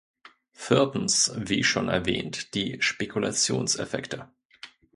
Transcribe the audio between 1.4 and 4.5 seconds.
schon erwähnt die Spekulationseffekte.